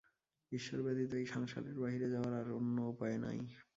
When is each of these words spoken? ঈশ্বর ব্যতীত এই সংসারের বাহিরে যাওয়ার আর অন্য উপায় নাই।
ঈশ্বর 0.51 0.79
ব্যতীত 0.81 1.11
এই 1.13 1.27
সংসারের 1.27 1.75
বাহিরে 1.81 2.07
যাওয়ার 2.13 2.33
আর 2.35 2.47
অন্য 2.51 2.77
উপায় 2.93 3.17
নাই। 3.17 3.39